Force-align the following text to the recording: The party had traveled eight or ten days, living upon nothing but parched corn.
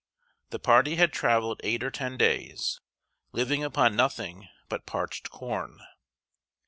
The 0.49 0.57
party 0.57 0.95
had 0.95 1.13
traveled 1.13 1.61
eight 1.63 1.83
or 1.83 1.91
ten 1.91 2.17
days, 2.17 2.81
living 3.33 3.63
upon 3.63 3.95
nothing 3.95 4.49
but 4.67 4.87
parched 4.87 5.29
corn. 5.29 5.79